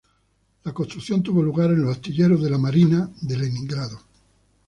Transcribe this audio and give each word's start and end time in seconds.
La 0.63 0.73
construcción 0.73 1.21
tuvo 1.21 1.43
lugar 1.43 1.69
en 1.69 1.83
los 1.83 1.91
astilleros 1.95 2.41
del 2.41 2.55
Almirantazgo 2.55 3.13
de 3.21 3.37
Leningrado. 3.37 3.99